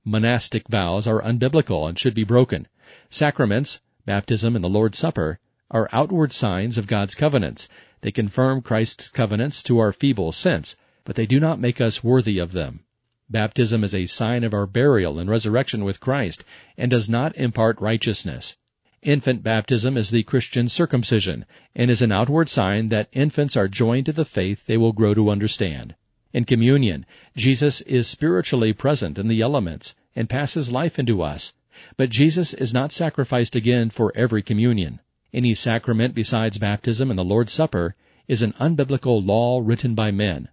Monastic 0.04 0.66
vows 0.68 1.06
are 1.06 1.22
unbiblical 1.22 1.86
and 1.86 1.98
should 1.98 2.14
be 2.14 2.24
broken. 2.24 2.66
Sacraments, 3.10 3.82
baptism 4.06 4.56
and 4.56 4.64
the 4.64 4.68
Lord's 4.68 4.98
Supper, 4.98 5.38
are 5.70 5.90
outward 5.92 6.32
signs 6.32 6.78
of 6.78 6.86
God's 6.86 7.14
covenants. 7.14 7.68
They 8.00 8.10
confirm 8.10 8.62
Christ's 8.62 9.10
covenants 9.10 9.62
to 9.64 9.78
our 9.78 9.92
feeble 9.92 10.32
sense, 10.32 10.74
but 11.04 11.16
they 11.16 11.26
do 11.26 11.38
not 11.38 11.60
make 11.60 11.80
us 11.80 12.02
worthy 12.02 12.38
of 12.38 12.52
them. 12.52 12.80
Baptism 13.28 13.84
is 13.84 13.94
a 13.94 14.06
sign 14.06 14.42
of 14.42 14.54
our 14.54 14.66
burial 14.66 15.18
and 15.18 15.28
resurrection 15.28 15.84
with 15.84 16.00
Christ 16.00 16.42
and 16.78 16.90
does 16.90 17.08
not 17.08 17.36
impart 17.36 17.80
righteousness. 17.80 18.56
Infant 19.02 19.42
baptism 19.42 19.96
is 19.96 20.10
the 20.10 20.24
Christian 20.24 20.68
circumcision 20.68 21.46
and 21.74 21.90
is 21.90 22.02
an 22.02 22.12
outward 22.12 22.50
sign 22.50 22.90
that 22.90 23.08
infants 23.12 23.56
are 23.56 23.66
joined 23.66 24.04
to 24.04 24.12
the 24.12 24.26
faith 24.26 24.66
they 24.66 24.76
will 24.76 24.92
grow 24.92 25.14
to 25.14 25.30
understand. 25.30 25.94
In 26.34 26.44
communion, 26.44 27.06
Jesus 27.34 27.80
is 27.82 28.06
spiritually 28.06 28.74
present 28.74 29.18
in 29.18 29.26
the 29.26 29.40
elements 29.40 29.94
and 30.14 30.28
passes 30.28 30.70
life 30.70 30.98
into 30.98 31.22
us. 31.22 31.54
But 31.96 32.10
Jesus 32.10 32.52
is 32.52 32.74
not 32.74 32.92
sacrificed 32.92 33.56
again 33.56 33.88
for 33.88 34.12
every 34.14 34.42
communion. 34.42 35.00
Any 35.32 35.54
sacrament 35.54 36.14
besides 36.14 36.58
baptism 36.58 37.08
and 37.08 37.18
the 37.18 37.24
Lord's 37.24 37.54
Supper 37.54 37.96
is 38.28 38.42
an 38.42 38.52
unbiblical 38.60 39.24
law 39.26 39.62
written 39.64 39.94
by 39.94 40.10
men. 40.10 40.48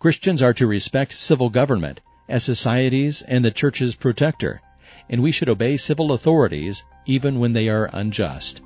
Christians 0.00 0.42
are 0.42 0.54
to 0.54 0.66
respect 0.66 1.12
civil 1.12 1.50
government 1.50 2.00
as 2.28 2.42
society's 2.42 3.22
and 3.22 3.44
the 3.44 3.52
church's 3.52 3.94
protector, 3.94 4.60
and 5.10 5.22
we 5.22 5.30
should 5.30 5.48
obey 5.48 5.76
civil 5.76 6.12
authorities 6.12 6.84
even 7.04 7.38
when 7.38 7.52
they 7.52 7.68
are 7.68 7.90
unjust. 7.92 8.62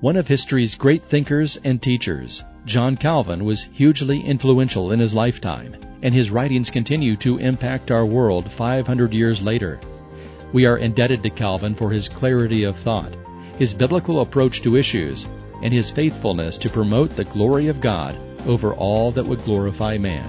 One 0.00 0.16
of 0.16 0.28
history's 0.28 0.74
great 0.74 1.02
thinkers 1.02 1.58
and 1.64 1.82
teachers, 1.82 2.44
John 2.64 2.96
Calvin 2.96 3.44
was 3.44 3.68
hugely 3.72 4.20
influential 4.20 4.92
in 4.92 5.00
his 5.00 5.14
lifetime, 5.14 5.74
and 6.02 6.14
his 6.14 6.30
writings 6.30 6.70
continue 6.70 7.16
to 7.16 7.38
impact 7.38 7.90
our 7.90 8.06
world 8.06 8.50
500 8.50 9.14
years 9.14 9.42
later. 9.42 9.80
We 10.52 10.66
are 10.66 10.78
indebted 10.78 11.22
to 11.22 11.30
Calvin 11.30 11.74
for 11.74 11.90
his 11.90 12.08
clarity 12.08 12.64
of 12.64 12.76
thought, 12.76 13.14
his 13.58 13.74
biblical 13.74 14.20
approach 14.20 14.62
to 14.62 14.76
issues, 14.76 15.26
and 15.62 15.72
his 15.72 15.90
faithfulness 15.90 16.58
to 16.58 16.68
promote 16.68 17.16
the 17.16 17.24
glory 17.24 17.68
of 17.68 17.80
God 17.80 18.16
over 18.46 18.74
all 18.74 19.10
that 19.12 19.24
would 19.24 19.44
glorify 19.44 19.96
man. 19.98 20.28